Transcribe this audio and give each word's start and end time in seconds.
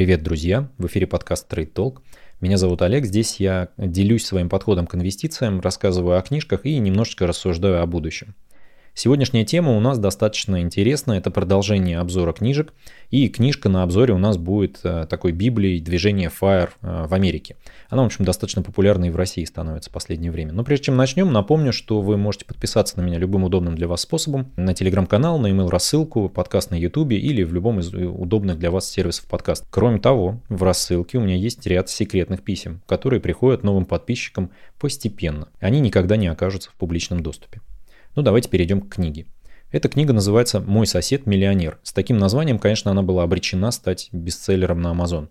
Привет, 0.00 0.22
друзья! 0.22 0.66
В 0.78 0.86
эфире 0.86 1.06
подкаст 1.06 1.52
Trade 1.52 1.74
Talk. 1.74 1.98
Меня 2.40 2.56
зовут 2.56 2.80
Олег. 2.80 3.04
Здесь 3.04 3.38
я 3.38 3.68
делюсь 3.76 4.24
своим 4.24 4.48
подходом 4.48 4.86
к 4.86 4.94
инвестициям, 4.94 5.60
рассказываю 5.60 6.16
о 6.16 6.22
книжках 6.22 6.64
и 6.64 6.78
немножечко 6.78 7.26
рассуждаю 7.26 7.82
о 7.82 7.86
будущем. 7.86 8.34
Сегодняшняя 9.02 9.46
тема 9.46 9.74
у 9.74 9.80
нас 9.80 9.98
достаточно 9.98 10.60
интересная. 10.60 11.16
Это 11.16 11.30
продолжение 11.30 11.98
обзора 12.00 12.34
книжек. 12.34 12.74
И 13.10 13.30
книжка 13.30 13.70
на 13.70 13.82
обзоре 13.82 14.12
у 14.12 14.18
нас 14.18 14.36
будет 14.36 14.80
э, 14.84 15.06
такой 15.08 15.32
Библией 15.32 15.80
движения 15.80 16.30
FIRE 16.30 16.68
э, 16.82 17.06
в 17.06 17.14
Америке. 17.14 17.56
Она, 17.88 18.02
в 18.02 18.04
общем, 18.04 18.26
достаточно 18.26 18.60
популярной 18.60 19.08
и 19.08 19.10
в 19.10 19.16
России 19.16 19.42
становится 19.44 19.88
в 19.88 19.94
последнее 19.94 20.30
время. 20.30 20.52
Но 20.52 20.64
прежде 20.64 20.84
чем 20.84 20.98
начнем, 20.98 21.32
напомню, 21.32 21.72
что 21.72 22.02
вы 22.02 22.18
можете 22.18 22.44
подписаться 22.44 22.98
на 22.98 23.00
меня 23.00 23.16
любым 23.16 23.44
удобным 23.44 23.74
для 23.74 23.88
вас 23.88 24.02
способом. 24.02 24.52
На 24.56 24.74
телеграм-канал, 24.74 25.38
на 25.38 25.46
email 25.46 25.70
рассылку, 25.70 26.28
подкаст 26.28 26.70
на 26.70 26.74
ютубе 26.74 27.16
или 27.16 27.42
в 27.42 27.54
любом 27.54 27.80
из 27.80 27.94
удобных 27.94 28.58
для 28.58 28.70
вас 28.70 28.86
сервисов 28.86 29.24
подкаст. 29.30 29.64
Кроме 29.70 29.98
того, 29.98 30.42
в 30.50 30.62
рассылке 30.62 31.16
у 31.16 31.22
меня 31.22 31.36
есть 31.36 31.66
ряд 31.66 31.88
секретных 31.88 32.42
писем, 32.42 32.82
которые 32.86 33.20
приходят 33.20 33.64
новым 33.64 33.86
подписчикам 33.86 34.50
постепенно. 34.78 35.48
Они 35.58 35.80
никогда 35.80 36.18
не 36.18 36.26
окажутся 36.26 36.68
в 36.68 36.74
публичном 36.74 37.22
доступе. 37.22 37.62
Ну, 38.16 38.22
давайте 38.22 38.48
перейдем 38.48 38.80
к 38.80 38.94
книге. 38.94 39.26
Эта 39.70 39.88
книга 39.88 40.12
называется 40.12 40.60
«Мой 40.60 40.86
сосед– 40.86 41.24
миллионер». 41.26 41.78
С 41.84 41.92
таким 41.92 42.18
названием, 42.18 42.58
конечно, 42.58 42.90
она 42.90 43.02
была 43.02 43.22
обречена 43.22 43.70
стать 43.70 44.08
бестселлером 44.10 44.82
на 44.82 44.92
Amazon. 44.92 45.28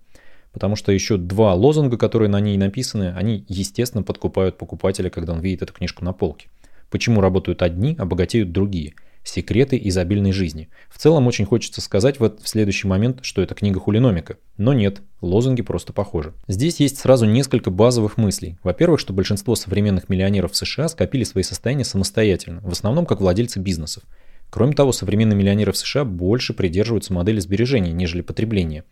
Потому 0.54 0.78
что 0.78 0.94
еще 0.94 1.18
два 1.18 1.54
лозунга, 1.54 1.98
которые 1.98 2.30
на 2.30 2.40
ней 2.40 2.58
написаны, 2.58 3.14
они, 3.18 3.44
естественно, 3.50 4.02
подкупают 4.02 4.58
покупателя, 4.58 5.10
когда 5.10 5.34
он 5.34 5.42
видит 5.42 5.64
эту 5.64 5.74
книжку 5.74 6.06
на 6.06 6.14
полке. 6.14 6.48
Почему 6.90 7.20
работают 7.20 7.62
одни, 7.62 7.96
а 8.00 8.06
богатеют 8.06 8.52
другие– 8.52 8.94
Секреты 9.32 9.80
изобильной 9.84 10.32
жизни. 10.32 10.70
В 10.90 10.98
целом 10.98 11.28
очень 11.28 11.46
хочется 11.46 11.82
сказать 11.82 12.20
в 12.20 12.34
следующий 12.46 12.88
момент, 12.88 13.20
что 13.22 13.44
это 13.44 13.54
книга 13.54 13.80
хулиномика. 13.80 14.38
Но 14.58 14.74
нет, 14.74 15.04
лозунги 15.22 15.62
просто 15.62 15.94
похожи. 15.94 16.34
Здесь 16.48 16.80
есть 16.80 16.98
сразу 16.98 17.28
несколько 17.28 17.70
базовых 17.70 18.18
мыслей. 18.18 18.58
Во-первых, 18.64 19.00
что 19.00 19.14
большинство 19.14 19.54
современных 19.54 20.10
миллионеров 20.10 20.54
в 20.54 20.56
США 20.56 20.88
скопили 20.88 21.24
свои 21.26 21.44
состояния 21.44 21.86
самостоятельно, 21.86 22.62
в 22.62 22.72
основном 22.72 23.06
как 23.06 23.22
владельцы 23.22 23.60
бизнесов. 23.60 24.02
Кроме 24.50 24.74
того, 24.74 24.92
современные 24.92 25.38
миллионеры 25.38 25.74
в 25.74 25.78
США 25.78 26.06
больше 26.06 26.56
придерживаются 26.56 27.14
модели 27.14 27.40
сбережений, 27.40 27.92
нежели 27.92 28.22
потребления. 28.22 28.84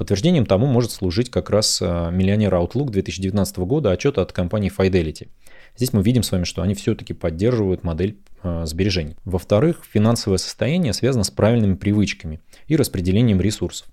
Подтверждением 0.00 0.46
тому 0.46 0.64
может 0.64 0.92
служить 0.92 1.28
как 1.28 1.50
раз 1.50 1.78
миллионер 1.82 2.54
Outlook 2.54 2.88
2019 2.88 3.58
года 3.58 3.90
отчета 3.90 4.22
от 4.22 4.32
компании 4.32 4.72
Fidelity. 4.74 5.28
Здесь 5.76 5.92
мы 5.92 6.02
видим 6.02 6.22
с 6.22 6.32
вами, 6.32 6.44
что 6.44 6.62
они 6.62 6.72
все-таки 6.72 7.12
поддерживают 7.12 7.84
модель 7.84 8.16
э, 8.42 8.62
сбережений. 8.64 9.16
Во-вторых, 9.26 9.82
финансовое 9.86 10.38
состояние 10.38 10.94
связано 10.94 11.22
с 11.22 11.30
правильными 11.30 11.74
привычками 11.74 12.40
и 12.66 12.76
распределением 12.76 13.42
ресурсов. 13.42 13.88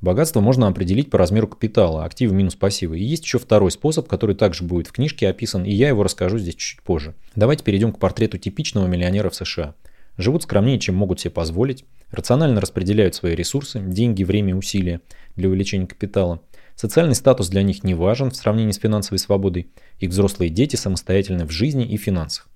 Богатство 0.00 0.40
можно 0.40 0.68
определить 0.68 1.10
по 1.10 1.18
размеру 1.18 1.48
капитала, 1.48 2.06
активы 2.06 2.34
минус 2.34 2.54
пассивы. 2.54 2.98
И 2.98 3.04
есть 3.04 3.24
еще 3.24 3.38
второй 3.38 3.70
способ, 3.72 4.08
который 4.08 4.34
также 4.34 4.64
будет 4.64 4.86
в 4.86 4.92
книжке 4.92 5.28
описан, 5.28 5.66
и 5.66 5.70
я 5.70 5.88
его 5.88 6.02
расскажу 6.02 6.38
здесь 6.38 6.54
чуть 6.54 6.80
позже. 6.80 7.14
Давайте 7.36 7.62
перейдем 7.62 7.92
к 7.92 7.98
портрету 7.98 8.38
типичного 8.38 8.86
миллионера 8.86 9.28
в 9.28 9.34
США. 9.34 9.74
Живут 10.16 10.42
скромнее, 10.42 10.78
чем 10.78 10.94
могут 10.94 11.20
себе 11.20 11.30
позволить, 11.30 11.84
рационально 12.10 12.60
распределяют 12.60 13.14
свои 13.14 13.34
ресурсы, 13.34 13.80
деньги, 13.80 14.24
время, 14.24 14.54
усилия 14.54 15.00
для 15.36 15.48
увеличения 15.48 15.86
капитала– 15.86 16.40
Социальный 16.74 17.14
статус 17.14 17.48
для 17.48 17.62
них 17.62 17.84
не 17.84 17.94
важен 17.94 18.30
в 18.30 18.36
сравнении 18.36 18.72
с 18.72 18.78
финансовой 18.78 19.18
свободой. 19.18 19.68
Их 19.98 20.10
взрослые 20.10 20.50
дети 20.50 20.76
самостоятельны 20.76 21.46
в 21.46 21.50
жизни 21.50 21.84
и 21.86 21.96
финансах. 21.96 22.48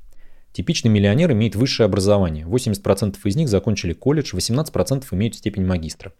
Типичный 0.53 0.91
миллионер 0.91 1.33
имеет 1.33 1.55
высшее 1.55 1.85
образование. 1.85 2.47
80% 2.47 3.17
из 3.25 3.37
них 3.37 3.49
закончили 3.49 3.93
колледж, 3.93 4.35
18% 4.35 5.05
имеют 5.13 5.35
степень 5.35 5.67
магистра. 5.67 6.13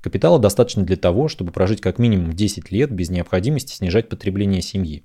Капитала 0.00 0.38
достаточно 0.38 0.82
для 0.82 0.96
того, 0.96 1.28
чтобы 1.28 1.52
прожить 1.52 1.80
как 1.80 1.98
минимум 1.98 2.32
10 2.32 2.70
лет 2.70 2.90
без 2.90 3.10
необходимости 3.10 3.74
снижать 3.74 4.08
потребление 4.08 4.62
семьи. 4.62 5.04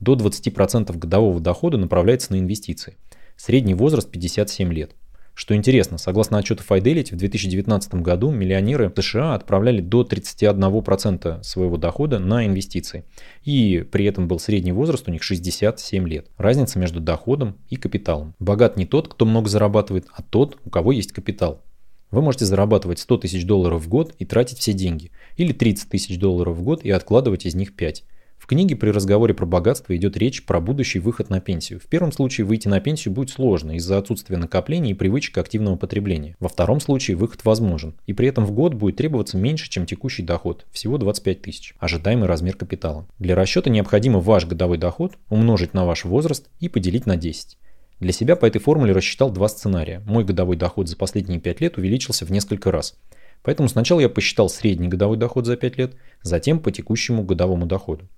До 0.00 0.14
20% 0.14 0.96
годового 0.96 1.40
дохода 1.40 1.76
направляется 1.78 2.32
на 2.32 2.38
инвестиции. 2.38 2.96
Средний 3.36 3.74
возраст 3.74 4.10
57 4.10 4.72
лет. 4.72 4.94
Что 5.40 5.56
интересно, 5.56 5.96
согласно 5.96 6.36
отчету 6.36 6.62
Fidelity, 6.68 7.14
в 7.14 7.16
2019 7.16 7.94
году 7.94 8.30
миллионеры 8.30 8.92
США 8.94 9.34
отправляли 9.34 9.80
до 9.80 10.02
31% 10.02 11.42
своего 11.42 11.78
дохода 11.78 12.18
на 12.18 12.44
инвестиции. 12.44 13.06
И 13.42 13.82
при 13.90 14.04
этом 14.04 14.28
был 14.28 14.38
средний 14.38 14.72
возраст 14.72 15.08
у 15.08 15.10
них 15.10 15.22
67 15.22 16.06
лет. 16.06 16.26
Разница 16.36 16.78
между 16.78 17.00
доходом 17.00 17.56
и 17.70 17.76
капиталом. 17.76 18.34
Богат 18.38 18.76
не 18.76 18.84
тот, 18.84 19.08
кто 19.08 19.24
много 19.24 19.48
зарабатывает, 19.48 20.08
а 20.12 20.20
тот, 20.20 20.58
у 20.62 20.68
кого 20.68 20.92
есть 20.92 21.12
капитал. 21.12 21.64
Вы 22.10 22.20
можете 22.20 22.44
зарабатывать 22.44 22.98
100 22.98 23.16
тысяч 23.16 23.46
долларов 23.46 23.82
в 23.82 23.88
год 23.88 24.14
и 24.18 24.26
тратить 24.26 24.58
все 24.58 24.74
деньги. 24.74 25.10
Или 25.38 25.54
30 25.54 25.88
тысяч 25.88 26.18
долларов 26.18 26.58
в 26.58 26.62
год 26.62 26.84
и 26.84 26.90
откладывать 26.90 27.46
из 27.46 27.54
них 27.54 27.74
5. 27.74 28.04
В 28.40 28.46
книге 28.46 28.74
при 28.74 28.88
разговоре 28.88 29.34
про 29.34 29.44
богатство 29.44 29.94
идет 29.94 30.16
речь 30.16 30.44
про 30.44 30.60
будущий 30.60 30.98
выход 30.98 31.28
на 31.28 31.40
пенсию. 31.40 31.78
В 31.78 31.84
первом 31.84 32.10
случае 32.10 32.46
выйти 32.46 32.68
на 32.68 32.80
пенсию 32.80 33.12
будет 33.12 33.28
сложно 33.28 33.72
из-за 33.72 33.98
отсутствия 33.98 34.38
накоплений 34.38 34.92
и 34.92 34.94
привычек 34.94 35.36
активного 35.36 35.76
потребления. 35.76 36.36
Во 36.40 36.48
втором 36.48 36.80
случае 36.80 37.18
выход 37.18 37.44
возможен. 37.44 37.94
И 38.06 38.14
при 38.14 38.28
этом 38.28 38.46
в 38.46 38.52
год 38.52 38.72
будет 38.72 38.96
требоваться 38.96 39.36
меньше, 39.36 39.68
чем 39.68 39.84
текущий 39.84 40.22
доход, 40.22 40.64
всего 40.72 40.96
25 40.96 41.42
тысяч, 41.42 41.74
ожидаемый 41.78 42.28
размер 42.28 42.56
капитала. 42.56 43.06
Для 43.18 43.34
расчета 43.34 43.68
необходимо 43.68 44.20
ваш 44.20 44.46
годовой 44.46 44.78
доход 44.78 45.18
умножить 45.28 45.74
на 45.74 45.84
ваш 45.84 46.06
возраст 46.06 46.48
и 46.60 46.70
поделить 46.70 47.04
на 47.04 47.16
10. 47.16 47.58
Для 48.00 48.12
себя 48.12 48.36
по 48.36 48.46
этой 48.46 48.58
формуле 48.58 48.94
рассчитал 48.94 49.30
два 49.30 49.48
сценария. 49.48 50.02
Мой 50.06 50.24
годовой 50.24 50.56
доход 50.56 50.88
за 50.88 50.96
последние 50.96 51.40
5 51.40 51.60
лет 51.60 51.76
увеличился 51.76 52.24
в 52.24 52.30
несколько 52.32 52.72
раз. 52.72 52.96
Поэтому 53.42 53.68
сначала 53.68 54.00
я 54.00 54.08
посчитал 54.08 54.48
средний 54.48 54.88
годовой 54.88 55.16
доход 55.16 55.46
за 55.46 55.56
5 55.56 55.78
лет, 55.78 55.94
затем 56.22 56.60
по 56.60 56.70
текущему 56.72 57.22
годовому 57.22 57.66
доходу. 57.66 58.08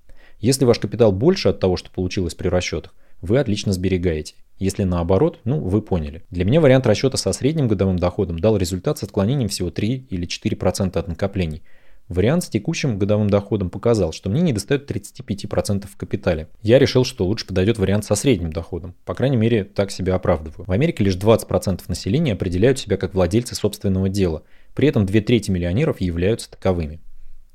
Если 0.42 0.64
ваш 0.64 0.80
капитал 0.80 1.12
больше 1.12 1.50
от 1.50 1.60
того, 1.60 1.76
что 1.76 1.88
получилось 1.92 2.34
при 2.34 2.48
расчетах, 2.48 2.92
вы 3.20 3.38
отлично 3.38 3.72
сберегаете. 3.72 4.34
Если 4.58 4.82
наоборот, 4.82 5.38
ну 5.44 5.60
вы 5.60 5.80
поняли. 5.82 6.24
Для 6.30 6.44
меня 6.44 6.60
вариант 6.60 6.84
расчета 6.84 7.16
со 7.16 7.32
средним 7.32 7.68
годовым 7.68 7.96
доходом 7.96 8.40
дал 8.40 8.56
результат 8.56 8.98
с 8.98 9.04
отклонением 9.04 9.48
всего 9.48 9.70
3 9.70 10.08
или 10.10 10.26
4% 10.26 10.98
от 10.98 11.06
накоплений. 11.06 11.62
Вариант 12.08 12.42
с 12.42 12.48
текущим 12.48 12.98
годовым 12.98 13.30
доходом 13.30 13.70
показал, 13.70 14.12
что 14.12 14.30
мне 14.30 14.40
не 14.40 14.52
достает 14.52 14.90
35% 14.90 15.86
в 15.86 15.96
капитале. 15.96 16.48
Я 16.60 16.80
решил, 16.80 17.04
что 17.04 17.24
лучше 17.24 17.46
подойдет 17.46 17.78
вариант 17.78 18.04
со 18.04 18.16
средним 18.16 18.52
доходом. 18.52 18.96
По 19.04 19.14
крайней 19.14 19.36
мере, 19.36 19.62
так 19.62 19.92
себя 19.92 20.16
оправдываю. 20.16 20.66
В 20.66 20.72
Америке 20.72 21.04
лишь 21.04 21.16
20% 21.16 21.82
населения 21.86 22.32
определяют 22.32 22.80
себя 22.80 22.96
как 22.96 23.14
владельцы 23.14 23.54
собственного 23.54 24.08
дела. 24.08 24.42
При 24.74 24.88
этом 24.88 25.06
две 25.06 25.20
трети 25.20 25.52
миллионеров 25.52 26.00
являются 26.00 26.50
таковыми. 26.50 27.00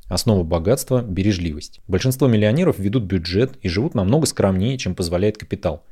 Основа 0.07 0.44
богатства– 0.44 1.01
бережливость. 1.07 1.81
Большинство 1.88 2.28
миллионеров 2.28 2.79
ведут 2.79 3.03
бюджет 3.03 3.57
и 3.62 3.68
живут 3.68 3.94
намного 3.94 4.25
скромнее, 4.25 4.78
чем 4.78 4.95
позволяет 4.95 5.38
капитал. 5.38 5.84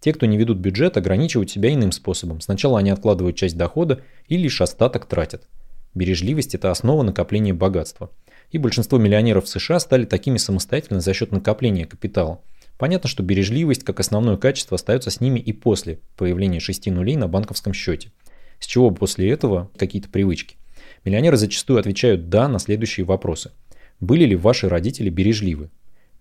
Те, 0.00 0.12
кто 0.12 0.26
не 0.26 0.36
ведут 0.36 0.58
бюджет, 0.58 0.98
ограничивают 0.98 1.50
себя 1.50 1.72
иным 1.72 1.90
способом. 1.90 2.42
Сначала 2.42 2.78
они 2.78 2.90
откладывают 2.90 3.36
часть 3.36 3.56
дохода 3.56 4.02
и 4.28 4.36
лишь 4.36 4.60
остаток 4.60 5.06
тратят. 5.06 5.48
Бережливость– 5.94 6.54
это 6.56 6.70
основа 6.70 7.02
накопления 7.02 7.54
богатства. 7.54 8.10
И 8.50 8.58
большинство 8.58 8.98
миллионеров 8.98 9.46
в 9.46 9.48
США 9.48 9.80
стали 9.80 10.04
такими 10.04 10.36
самостоятельно 10.36 11.00
за 11.00 11.14
счет 11.14 11.32
накопления 11.32 11.86
капитала. 11.86 12.42
Понятно, 12.76 13.08
что 13.08 13.22
бережливость 13.22 13.84
как 13.84 14.00
основное 14.00 14.36
качество 14.36 14.74
остается 14.74 15.10
с 15.10 15.20
ними 15.20 15.40
и 15.40 15.52
после 15.52 16.00
появления 16.16 16.60
шести 16.60 16.90
нулей 16.90 17.16
на 17.16 17.28
банковском 17.28 17.72
счете. 17.72 18.12
С 18.58 18.66
чего 18.66 18.90
после 18.90 19.30
этого 19.30 19.70
какие-то 19.78 20.10
привычки? 20.10 20.56
Миллионеры 21.04 21.36
зачастую 21.36 21.78
отвечают 21.78 22.28
«да» 22.28 22.48
на 22.48 22.58
следующие 22.58 23.04
вопросы– 23.04 23.50
были 24.02 24.24
ли 24.24 24.34
ваши 24.34 24.68
родители 24.68 25.10
бережливы? 25.10 25.70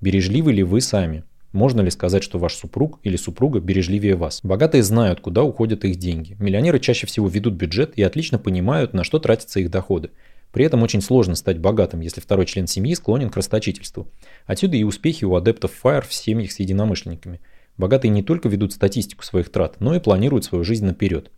Бережливы 0.02 0.54
ли 0.54 0.62
вы 0.62 0.82
сами? 0.82 1.24
Можно 1.52 1.82
ли 1.82 1.90
сказать, 1.90 2.24
что 2.24 2.38
ваш 2.38 2.54
супруг 2.54 3.00
или 3.02 3.16
супруга 3.16 3.60
бережливее 3.60 4.16
вас? 4.16 4.42
Богатые 4.44 4.84
знают, 4.84 5.20
куда 5.20 5.42
уходят 5.42 5.84
их 5.84 5.96
деньги. 5.96 6.38
Миллионеры 6.38 6.80
чаще 6.80 7.08
всего 7.08 7.28
ведут 7.28 7.56
бюджет 7.56 7.94
и 7.96 8.04
отлично 8.04 8.38
понимают, 8.38 8.94
на 8.94 9.04
что 9.04 9.18
тратятся 9.18 9.60
их 9.60 9.72
доходы. 9.72 10.12
При 10.52 10.64
этом 10.64 10.84
очень 10.84 11.02
сложно 11.02 11.34
стать 11.34 11.58
богатым, 11.58 12.02
если 12.02 12.22
второй 12.22 12.46
член 12.46 12.68
семьи 12.68 12.94
склонен 12.94 13.32
к 13.32 13.36
расточительству. 13.36 14.08
Отсюда 14.46 14.78
и 14.78 14.84
успехи 14.84 15.26
у 15.26 15.34
адептов 15.34 15.72
FIRE 15.84 16.08
в 16.08 16.14
семьях 16.14 16.52
с 16.52 16.60
единомышленниками. 16.60 17.42
Богатые 17.78 18.12
не 18.12 18.22
только 18.22 18.48
ведут 18.48 18.74
статистику 18.74 19.24
своих 19.24 19.50
трат, 19.52 19.78
но 19.80 19.96
и 19.96 20.00
планируют 20.00 20.46
свою 20.46 20.64
жизнь 20.64 20.86
наперед. 20.86 21.32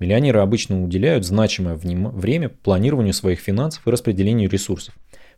Миллионеры 0.00 0.40
обычно 0.40 0.82
уделяют 0.82 1.26
значимое 1.26 1.76
время 1.76 2.48
планированию 2.48 3.12
своих 3.12 3.38
финансов 3.38 3.86
и 3.86 3.90
распределению 3.90 4.50
ресурсов. 4.50 4.94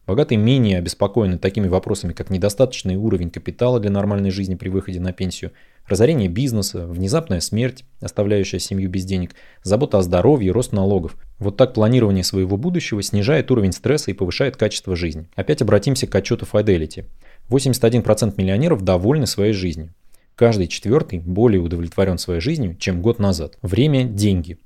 Богатые 0.06 0.38
менее 0.38 0.78
обеспокоены 0.78 1.38
такими 1.38 1.68
вопросами, 1.68 2.12
как 2.12 2.30
недостаточный 2.30 2.96
уровень 2.96 3.30
капитала 3.30 3.78
для 3.78 3.90
нормальной 3.90 4.30
жизни 4.30 4.56
при 4.56 4.68
выходе 4.68 4.98
на 4.98 5.12
пенсию, 5.12 5.52
разорение 5.86 6.28
бизнеса, 6.28 6.86
внезапная 6.86 7.40
смерть, 7.40 7.84
оставляющая 8.00 8.58
семью 8.58 8.90
без 8.90 9.04
денег, 9.04 9.34
забота 9.62 9.98
о 9.98 10.02
здоровье 10.02 10.50
рост 10.50 10.72
налогов. 10.72 11.16
Вот 11.38 11.56
так 11.56 11.74
планирование 11.74 12.24
своего 12.24 12.56
будущего 12.56 13.00
снижает 13.02 13.50
уровень 13.50 13.72
стресса 13.72 14.10
и 14.10 14.14
повышает 14.14 14.56
качество 14.56 14.96
жизни. 14.96 15.28
Опять 15.36 15.62
обратимся 15.62 16.08
к 16.08 16.14
отчету 16.14 16.48
Fidelity. 16.50 17.04
81% 17.48 18.34
миллионеров 18.36 18.82
довольны 18.82 19.26
своей 19.26 19.52
жизнью. 19.52 19.92
Каждый 20.34 20.68
четвертый 20.68 21.18
более 21.18 21.60
удовлетворен 21.60 22.18
своей 22.18 22.40
жизнью, 22.40 22.76
чем 22.78 23.02
год 23.02 23.18
назад. 23.18 23.58
Время– 23.62 24.04
деньги. 24.04 24.58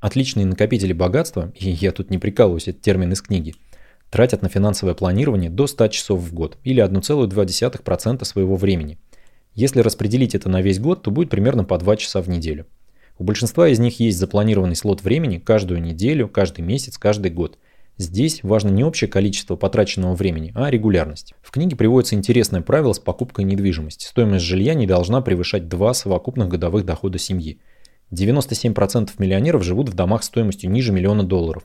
Отличные 0.00 0.46
накопители 0.46 0.92
богатства, 0.92 1.52
и 1.54 1.70
я 1.70 1.92
тут 1.92 2.10
не 2.10 2.18
прикалываюсь, 2.18 2.68
это 2.68 2.80
термин 2.80 3.12
из 3.12 3.22
книги– 3.22 3.54
тратят 4.12 4.42
на 4.42 4.50
финансовое 4.50 4.94
планирование 4.94 5.48
до 5.48 5.66
100 5.66 5.88
часов 5.88 6.20
в 6.20 6.34
год 6.34 6.58
или 6.64 6.84
1,2% 6.84 8.24
своего 8.24 8.56
времени. 8.56 8.98
Если 9.54 9.80
распределить 9.80 10.34
это 10.34 10.50
на 10.50 10.60
весь 10.60 10.78
год, 10.78 11.02
то 11.02 11.10
будет 11.10 11.30
примерно 11.30 11.64
по 11.64 11.78
2 11.78 11.96
часа 11.96 12.20
в 12.20 12.28
неделю. 12.28 12.66
У 13.18 13.24
большинства 13.24 13.68
из 13.68 13.78
них 13.78 14.00
есть 14.00 14.18
запланированный 14.18 14.76
слот 14.76 15.02
времени 15.02 15.38
каждую 15.38 15.80
неделю, 15.80 16.28
каждый 16.28 16.60
месяц, 16.60 16.98
каждый 16.98 17.30
год. 17.30 17.58
Здесь 17.98 18.42
важно 18.42 18.70
не 18.70 18.84
общее 18.84 19.08
количество 19.08 19.54
потраченного 19.54 20.14
времени, 20.14 20.52
а 20.54 20.70
регулярность. 20.70 21.34
В 21.42 21.50
книге 21.50 21.76
приводится 21.76 22.14
интересное 22.14 22.62
правило 22.62 22.94
с 22.94 22.98
покупкой 22.98 23.44
недвижимости. 23.44 24.06
Стоимость 24.06 24.44
жилья 24.44 24.74
не 24.74 24.86
должна 24.86 25.20
превышать 25.20 25.68
два 25.68 25.92
совокупных 25.92 26.48
годовых 26.48 26.86
дохода 26.86 27.18
семьи. 27.18 27.58
97% 28.10 29.10
миллионеров 29.18 29.62
живут 29.62 29.88
в 29.88 29.94
домах 29.94 30.22
стоимостью 30.22 30.70
ниже 30.70 30.92
миллиона 30.92 31.22
долларов. 31.22 31.64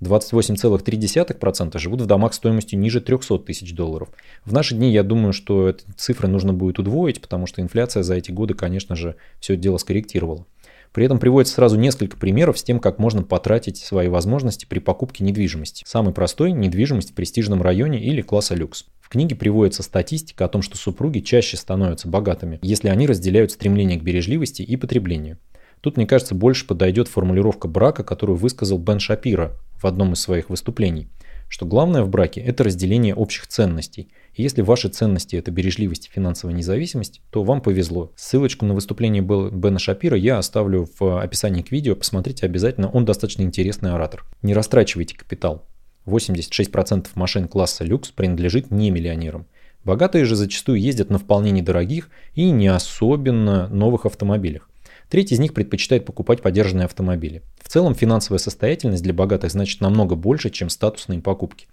28,3% 0.00 1.78
живут 1.78 2.00
в 2.00 2.06
домах 2.06 2.32
стоимостью 2.34 2.78
ниже 2.78 3.00
300 3.00 3.38
тысяч 3.40 3.74
долларов. 3.74 4.08
В 4.44 4.52
наши 4.52 4.74
дни 4.74 4.92
я 4.92 5.02
думаю, 5.02 5.32
что 5.32 5.68
эти 5.68 5.84
цифры 5.96 6.28
нужно 6.28 6.52
будет 6.52 6.78
удвоить, 6.78 7.20
потому 7.20 7.46
что 7.46 7.62
инфляция 7.62 8.02
за 8.02 8.14
эти 8.14 8.30
годы, 8.30 8.54
конечно 8.54 8.94
же, 8.94 9.16
все 9.40 9.56
дело 9.56 9.78
скорректировала. 9.78 10.46
При 10.92 11.04
этом 11.04 11.18
приводится 11.18 11.54
сразу 11.54 11.78
несколько 11.78 12.16
примеров 12.16 12.58
с 12.58 12.62
тем, 12.62 12.80
как 12.80 12.98
можно 12.98 13.22
потратить 13.22 13.78
свои 13.78 14.08
возможности 14.08 14.66
при 14.66 14.78
покупке 14.78 15.24
недвижимости. 15.24 15.84
Самый 15.86 16.12
простой– 16.12 16.52
недвижимость 16.52 17.10
в 17.10 17.14
престижном 17.14 17.62
районе 17.62 18.00
или 18.00 18.22
класса 18.22 18.54
люкс. 18.54 18.86
В 19.00 19.08
книге 19.10 19.36
приводится 19.36 19.82
статистика 19.82 20.44
о 20.44 20.48
том, 20.48 20.60
что 20.62 20.76
супруги 20.76 21.20
чаще 21.20 21.56
становятся 21.56 22.08
богатыми, 22.08 22.58
если 22.62 22.88
они 22.88 23.06
разделяют 23.06 23.52
стремление 23.52 23.98
к 23.98 24.02
бережливости 24.02 24.62
и 24.62 24.76
потреблению. 24.76 25.38
Тут, 25.80 25.96
мне 25.96 26.06
кажется, 26.06 26.34
больше 26.34 26.66
подойдет 26.66 27.08
формулировка 27.08 27.68
брака, 27.68 28.02
которую 28.02 28.36
высказал 28.36 28.78
Бен 28.78 28.98
Шапира 28.98 29.52
в 29.80 29.86
одном 29.86 30.12
из 30.12 30.20
своих 30.20 30.50
выступлений, 30.50 31.08
что 31.48 31.66
главное 31.66 32.02
в 32.02 32.08
браке– 32.08 32.40
это 32.42 32.64
разделение 32.64 33.14
общих 33.14 33.46
ценностей. 33.46 34.08
И 34.34 34.42
если 34.42 34.62
ваши 34.62 34.88
ценности– 34.88 35.36
это 35.36 35.50
бережливость 35.50 36.06
и 36.06 36.10
финансовая 36.10 36.54
независимость, 36.54 37.22
то 37.30 37.42
вам 37.42 37.60
повезло. 37.60 38.12
Ссылочку 38.16 38.64
на 38.66 38.74
выступление 38.74 39.22
Бена 39.22 39.78
Шапира 39.78 40.16
я 40.16 40.38
оставлю 40.38 40.88
в 40.98 41.20
описании 41.20 41.62
к 41.62 41.72
видео, 41.72 41.96
посмотрите 41.96 42.46
обязательно, 42.46 42.90
он 42.90 43.04
достаточно 43.04 43.42
интересный 43.42 43.92
оратор. 43.92 44.24
Не 44.42 44.54
растрачивайте 44.54 45.16
капитал. 45.16 45.66
86% 46.06 47.08
машин 47.14 47.48
класса 47.48 47.84
люкс 47.84 48.10
принадлежит 48.10 48.70
не 48.70 48.90
миллионерам. 48.90 49.46
Богатые 49.84 50.24
же 50.24 50.36
зачастую 50.36 50.80
ездят 50.80 51.08
на 51.08 51.18
вполне 51.18 51.50
недорогих 51.50 52.10
и 52.34 52.50
не 52.50 52.66
особенно 52.68 53.68
новых 53.68 54.06
автомобилях. 54.06 54.67
Треть 55.08 55.32
из 55.32 55.38
них 55.38 55.54
предпочитает 55.54 56.04
покупать 56.04 56.42
подержанные 56.42 56.84
автомобили. 56.84 57.42
В 57.62 57.68
целом 57.68 57.94
финансовая 57.94 58.38
состоятельность 58.38 59.02
для 59.02 59.14
богатых 59.14 59.50
значит 59.50 59.80
намного 59.80 60.14
больше, 60.16 60.50
чем 60.50 60.68
статусные 60.68 61.20
покупки. 61.20 61.66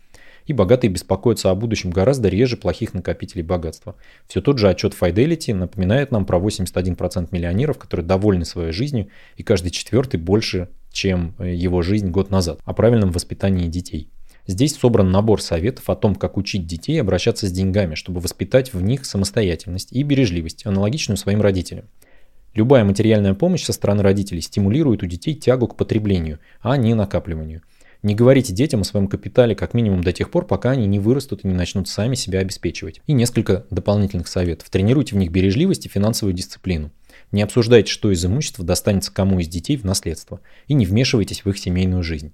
И 0.46 0.54
богатые 0.54 0.92
беспокоятся 0.92 1.50
о 1.50 1.56
будущем 1.56 1.90
гораздо 1.90 2.30
реже 2.30 2.56
плохих 2.56 2.94
накопителей 2.94 3.44
богатства. 3.44 3.96
Все 4.28 4.42
тот 4.42 4.60
же 4.60 4.70
отчет 4.70 4.96
Fidelity 5.00 5.54
напоминает 5.54 6.12
нам 6.12 6.26
про 6.26 6.38
81% 6.38 7.30
миллионеров, 7.32 7.80
которые 7.80 8.06
довольны 8.06 8.46
своей 8.46 8.72
жизнью, 8.72 9.08
и 9.38 9.44
каждый 9.44 9.72
четвертый 9.72 10.20
больше, 10.20 10.70
чем 10.92 11.34
э, 11.40 11.54
его 11.54 11.82
жизнь 11.82 12.10
год 12.10 12.30
назад, 12.30 12.60
о 12.64 12.74
правильном 12.74 13.12
воспитании 13.12 13.68
детей. 13.68 14.10
Здесь 14.48 14.76
собран 14.76 15.12
набор 15.12 15.42
советов 15.42 15.90
о 15.90 15.96
том, 15.96 16.14
как 16.14 16.38
учить 16.38 16.68
детей 16.68 17.02
обращаться 17.02 17.48
с 17.48 17.52
деньгами, 17.52 17.96
чтобы 17.96 18.20
воспитать 18.20 18.74
в 18.74 18.82
них 18.82 19.04
самостоятельность 19.06 19.92
и 19.92 20.04
бережливость, 20.04 20.68
аналогичную 20.68 21.18
своим 21.18 21.42
родителям. 21.42 21.86
Любая 22.56 22.86
материальная 22.86 23.34
помощь 23.34 23.64
со 23.64 23.74
стороны 23.74 24.02
родителей 24.02 24.40
стимулирует 24.40 25.04
у 25.04 25.06
детей 25.06 25.36
тягу 25.36 25.68
к 25.68 25.76
потреблению, 25.76 26.40
а 26.62 26.78
не 26.78 26.94
накапливанию. 26.94 27.62
Не 28.02 28.16
говорите 28.16 28.54
детям 28.54 28.82
о 28.82 28.86
своем 28.86 29.08
капитале 29.10 29.56
как 29.56 29.74
минимум 29.74 30.04
до 30.04 30.14
тех 30.14 30.32
пор, 30.32 30.48
пока 30.48 30.72
они 30.72 30.88
не 30.88 31.00
вырастут 31.00 31.44
и 31.44 31.48
не 31.48 31.54
начнут 31.54 31.90
сами 31.90 32.16
себя 32.16 32.40
обеспечивать. 32.40 33.02
И 33.08 33.14
несколько 33.14 33.66
дополнительных 33.72 34.30
советов. 34.30 34.70
Тренируйте 34.70 35.16
в 35.16 35.18
них 35.18 35.32
бережливость 35.32 35.86
и 35.86 35.90
финансовую 35.90 36.34
дисциплину. 36.34 36.92
Не 37.34 37.42
обсуждайте, 37.42 37.92
что 37.92 38.10
из 38.10 38.24
имущества 38.24 38.64
достанется 38.64 39.12
кому 39.12 39.40
из 39.40 39.50
детей 39.50 39.76
в 39.76 39.84
наследство. 39.84 40.40
И 40.68 40.76
не 40.76 40.86
вмешивайтесь 40.86 41.44
в 41.44 41.50
их 41.50 41.58
семейную 41.58 42.04
жизнь. 42.04 42.32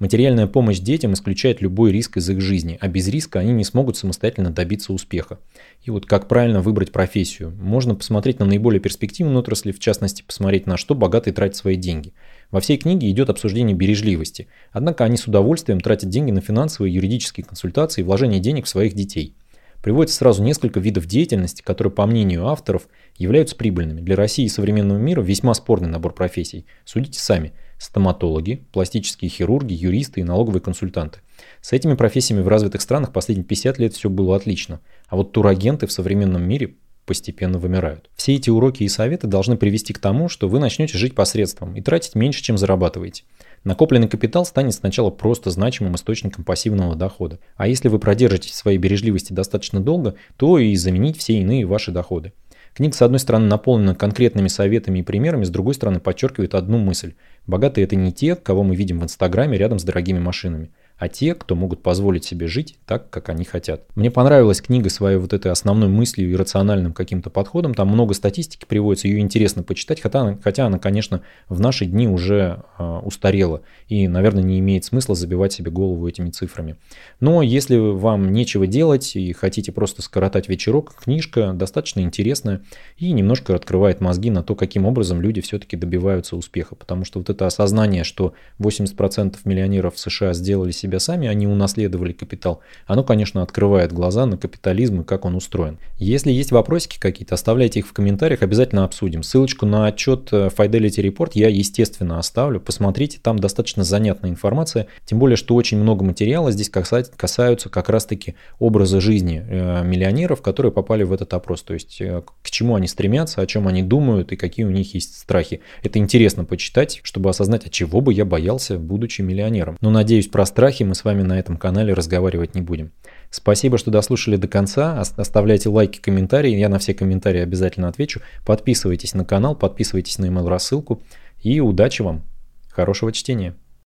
Материальная 0.00 0.46
помощь 0.46 0.78
детям 0.78 1.12
исключает 1.12 1.60
любой 1.60 1.92
риск 1.92 2.16
из 2.16 2.30
их 2.30 2.40
жизни, 2.40 2.78
а 2.80 2.88
без 2.88 3.06
риска 3.08 3.38
они 3.38 3.52
не 3.52 3.64
смогут 3.64 3.98
самостоятельно 3.98 4.50
добиться 4.50 4.94
успеха. 4.94 5.38
И 5.82 5.90
вот 5.90 6.06
как 6.06 6.26
правильно 6.26 6.62
выбрать 6.62 6.90
профессию. 6.90 7.52
Можно 7.60 7.94
посмотреть 7.94 8.38
на 8.38 8.46
наиболее 8.46 8.80
перспективные 8.80 9.36
отрасли, 9.36 9.72
в 9.72 9.78
частности 9.78 10.22
посмотреть 10.22 10.66
на 10.66 10.78
что 10.78 10.94
богатые 10.94 11.34
тратят 11.34 11.56
свои 11.56 11.76
деньги. 11.76 12.14
Во 12.50 12.60
всей 12.60 12.78
книге 12.78 13.10
идет 13.10 13.28
обсуждение 13.28 13.76
бережливости, 13.76 14.48
однако 14.72 15.04
они 15.04 15.18
с 15.18 15.26
удовольствием 15.26 15.82
тратят 15.82 16.08
деньги 16.08 16.30
на 16.30 16.40
финансовые 16.40 16.94
юридические 16.94 17.44
консультации 17.44 18.00
и 18.00 18.04
вложение 18.04 18.40
денег 18.40 18.64
в 18.64 18.70
своих 18.70 18.94
детей. 18.94 19.34
Приводится 19.82 20.16
сразу 20.16 20.42
несколько 20.42 20.80
видов 20.80 21.04
деятельности, 21.04 21.60
которые, 21.60 21.92
по 21.92 22.06
мнению 22.06 22.46
авторов, 22.46 22.88
являются 23.18 23.54
прибыльными. 23.54 24.00
Для 24.00 24.16
России 24.16 24.46
и 24.46 24.48
современного 24.48 24.98
мира 24.98 25.20
весьма 25.20 25.52
спорный 25.52 25.88
набор 25.88 26.14
профессий. 26.14 26.64
Судите 26.86 27.20
сами– 27.20 27.52
стоматологи, 27.80 28.66
пластические 28.72 29.30
хирурги, 29.30 29.72
юристы 29.72 30.20
и 30.20 30.24
налоговые 30.24 30.60
консультанты. 30.60 31.20
С 31.62 31.72
этими 31.72 31.94
профессиями 31.94 32.42
в 32.42 32.48
развитых 32.48 32.82
странах 32.82 33.12
последние 33.12 33.46
50 33.46 33.78
лет 33.78 33.94
все 33.94 34.10
было 34.10 34.36
отлично, 34.36 34.80
а 35.08 35.16
вот 35.16 35.32
турагенты 35.32 35.86
в 35.86 35.92
современном 35.92 36.42
мире 36.42 36.76
постепенно 37.06 37.58
вымирают. 37.58 38.10
Все 38.14 38.36
эти 38.36 38.50
уроки 38.50 38.84
и 38.84 38.88
советы 38.88 39.26
должны 39.26 39.56
привести 39.56 39.92
к 39.92 39.98
тому, 39.98 40.28
что 40.28 40.46
вы 40.46 40.60
начнете 40.60 40.96
жить 40.98 41.14
посредством 41.14 41.74
и 41.74 41.80
тратить 41.80 42.14
меньше, 42.14 42.42
чем 42.42 42.58
зарабатываете. 42.58 43.24
Накопленный 43.64 44.08
капитал 44.08 44.44
станет 44.44 44.74
сначала 44.74 45.10
просто 45.10 45.50
значимым 45.50 45.96
источником 45.96 46.44
пассивного 46.44 46.94
дохода. 46.94 47.40
А 47.56 47.66
если 47.66 47.88
вы 47.88 47.98
продержитесь 47.98 48.54
своей 48.54 48.78
бережливости 48.78 49.32
достаточно 49.32 49.80
долго, 49.80 50.14
то 50.36 50.58
и 50.58 50.76
заменить 50.76 51.18
все 51.18 51.40
иные 51.40 51.66
ваши 51.66 51.90
доходы. 51.90 52.32
Книга, 52.74 52.94
с 52.94 53.02
одной 53.02 53.18
стороны, 53.18 53.46
наполнена 53.46 53.94
конкретными 53.94 54.48
советами 54.48 55.00
и 55.00 55.02
примерами, 55.02 55.44
с 55.44 55.50
другой 55.50 55.74
стороны, 55.74 56.00
подчеркивает 56.00 56.54
одну 56.54 56.78
мысль. 56.78 57.14
Богатые– 57.46 57.84
это 57.86 57.96
не 57.96 58.12
те, 58.12 58.36
кого 58.36 58.62
мы 58.62 58.76
видим 58.76 59.00
в 59.00 59.04
Инстаграме 59.04 59.58
рядом 59.58 59.78
с 59.78 59.84
дорогими 59.84 60.18
машинами 60.18 60.70
а 61.00 61.08
те, 61.08 61.34
кто 61.34 61.54
могут 61.56 61.82
позволить 61.82 62.24
себе 62.24 62.46
жить 62.46 62.76
так, 62.84 63.08
как 63.08 63.30
они 63.30 63.44
хотят. 63.44 63.84
Мне 63.94 64.10
понравилась 64.10 64.60
книга 64.60 64.90
своей 64.90 65.16
вот 65.16 65.32
этой 65.32 65.50
основной 65.50 65.88
мыслью 65.88 66.30
и 66.30 66.36
рациональным 66.36 66.92
каким-то 66.92 67.30
подходом. 67.30 67.72
Там 67.72 67.88
много 67.88 68.12
статистики 68.12 68.66
приводится, 68.68 69.08
ее 69.08 69.20
интересно 69.20 69.62
почитать, 69.62 70.02
хотя 70.02 70.20
она, 70.20 70.38
хотя 70.44 70.66
она 70.66 70.78
конечно, 70.78 71.22
в 71.48 71.58
наши 71.58 71.86
дни 71.86 72.06
уже 72.06 72.64
э, 72.78 73.00
устарела 73.02 73.62
и, 73.88 74.08
наверное, 74.08 74.42
не 74.42 74.58
имеет 74.58 74.84
смысла 74.84 75.14
забивать 75.14 75.54
себе 75.54 75.70
голову 75.70 76.06
этими 76.06 76.28
цифрами. 76.28 76.76
Но 77.18 77.40
если 77.40 77.78
вам 77.78 78.30
нечего 78.30 78.66
делать 78.66 79.16
и 79.16 79.32
хотите 79.32 79.72
просто 79.72 80.02
скоротать 80.02 80.50
вечерок, 80.50 80.94
книжка 81.02 81.54
достаточно 81.54 82.00
интересная 82.00 82.60
и 82.98 83.10
немножко 83.12 83.54
открывает 83.54 84.02
мозги 84.02 84.28
на 84.28 84.42
то, 84.42 84.54
каким 84.54 84.84
образом 84.84 85.22
люди 85.22 85.40
все-таки 85.40 85.78
добиваются 85.78 86.36
успеха. 86.36 86.74
Потому 86.74 87.06
что 87.06 87.20
вот 87.20 87.30
это 87.30 87.46
осознание, 87.46 88.04
что 88.04 88.34
80% 88.58 89.38
миллионеров 89.44 89.94
в 89.94 89.98
США 89.98 90.34
сделали 90.34 90.72
себе 90.72 90.89
себя 90.90 91.00
сами, 91.00 91.28
они 91.28 91.46
унаследовали 91.46 92.12
капитал, 92.12 92.60
оно, 92.86 93.04
конечно, 93.04 93.42
открывает 93.42 93.92
глаза 93.92 94.26
на 94.26 94.36
капитализм 94.36 95.00
и 95.00 95.04
как 95.04 95.24
он 95.24 95.34
устроен. 95.34 95.78
Если 95.98 96.30
есть 96.30 96.52
вопросики 96.52 96.98
какие-то, 96.98 97.34
оставляйте 97.34 97.80
их 97.80 97.86
в 97.86 97.92
комментариях, 97.92 98.42
обязательно 98.42 98.84
обсудим. 98.84 99.22
Ссылочку 99.22 99.66
на 99.66 99.86
отчет 99.86 100.28
э, 100.32 100.48
Fidelity 100.48 101.02
Report 101.08 101.30
я, 101.34 101.48
естественно, 101.48 102.18
оставлю. 102.18 102.60
Посмотрите, 102.60 103.18
там 103.22 103.38
достаточно 103.38 103.84
занятная 103.84 104.30
информация, 104.30 104.86
тем 105.04 105.18
более, 105.18 105.36
что 105.36 105.54
очень 105.54 105.78
много 105.78 106.04
материала 106.04 106.50
здесь 106.50 106.70
касаются 106.70 107.68
как 107.68 107.88
раз-таки 107.88 108.34
образа 108.58 109.00
жизни 109.00 109.44
э, 109.46 109.84
миллионеров, 109.84 110.42
которые 110.42 110.72
попали 110.72 111.04
в 111.04 111.12
этот 111.12 111.32
опрос, 111.34 111.62
то 111.62 111.74
есть 111.74 112.00
э, 112.00 112.22
к 112.42 112.50
чему 112.50 112.74
они 112.74 112.88
стремятся, 112.88 113.40
о 113.40 113.46
чем 113.46 113.68
они 113.68 113.82
думают 113.82 114.32
и 114.32 114.36
какие 114.36 114.64
у 114.64 114.70
них 114.70 114.94
есть 114.94 115.18
страхи. 115.18 115.60
Это 115.82 115.98
интересно 115.98 116.44
почитать, 116.44 117.00
чтобы 117.02 117.30
осознать, 117.30 117.66
от 117.66 117.72
чего 117.72 118.00
бы 118.00 118.12
я 118.12 118.24
боялся, 118.24 118.78
будучи 118.78 119.22
миллионером. 119.22 119.76
Но 119.80 119.90
надеюсь, 119.90 120.28
про 120.28 120.46
страхи 120.46 120.79
страхи 120.80 120.88
мы 120.88 120.94
с 120.94 121.04
вами 121.04 121.22
на 121.22 121.38
этом 121.38 121.56
канале 121.56 121.92
разговаривать 121.94 122.54
не 122.54 122.62
будем. 122.62 122.90
Спасибо, 123.30 123.78
что 123.78 123.90
дослушали 123.90 124.36
до 124.36 124.48
конца. 124.48 125.00
Оставляйте 125.00 125.68
лайки, 125.68 126.00
комментарии. 126.00 126.56
Я 126.56 126.68
на 126.68 126.78
все 126.78 126.94
комментарии 126.94 127.40
обязательно 127.40 127.88
отвечу. 127.88 128.20
Подписывайтесь 128.44 129.14
на 129.14 129.24
канал, 129.24 129.54
подписывайтесь 129.54 130.18
на 130.18 130.26
email 130.26 130.48
рассылку. 130.48 131.02
И 131.42 131.60
удачи 131.60 132.02
вам. 132.02 132.22
Хорошего 132.70 133.12
чтения. 133.12 133.54